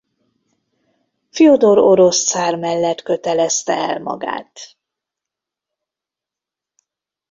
[1.29, 4.77] Fjodor orosz cár mellett kötelezte el magát.